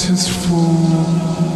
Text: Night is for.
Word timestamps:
Night 0.00 0.10
is 0.10 0.28
for. 0.28 1.49